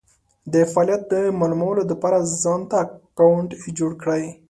[0.53, 4.23] دفعالیت د مالومولو دپاره ځانته اکونټ جوړ کړی